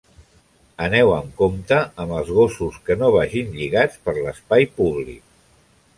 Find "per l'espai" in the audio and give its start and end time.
4.09-4.71